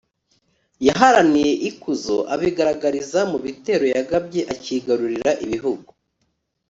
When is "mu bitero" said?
3.31-3.85